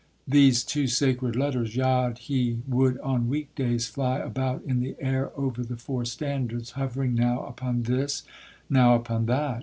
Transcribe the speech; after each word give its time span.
These 0.27 0.63
two 0.63 0.87
sacred 0.87 1.35
letters, 1.35 1.75
Yod, 1.75 2.17
He, 2.17 2.57
would 2.67 2.97
on 3.01 3.29
week 3.29 3.53
days 3.53 3.85
fly 3.87 4.17
about 4.17 4.63
in 4.63 4.79
the 4.79 4.95
air 4.97 5.29
over 5.37 5.61
the 5.63 5.77
four 5.77 6.05
standards, 6.05 6.71
hovering 6.71 7.13
now 7.13 7.45
upon 7.45 7.83
this, 7.83 8.23
now 8.67 8.95
upon 8.95 9.27
that. 9.27 9.59